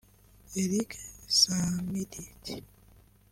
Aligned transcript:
Eric 0.61 0.91
Schmidt 1.27 2.11